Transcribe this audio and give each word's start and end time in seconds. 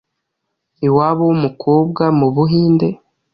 iwabo 0.87 1.21
w’umukobwa 1.29 2.03
mu 2.19 2.27
Buhinde 2.35 2.87